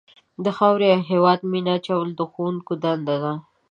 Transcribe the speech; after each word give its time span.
د 0.43 0.45
خاورې 0.57 0.87
او 0.95 1.01
هېواد 1.11 1.39
مینه 1.51 1.71
اچول 1.79 2.07
د 2.15 2.21
ښوونکو 2.31 2.71
دنده 2.83 3.15
ده. 3.23 3.33